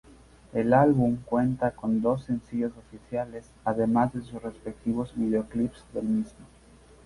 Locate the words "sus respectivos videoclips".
4.23-5.85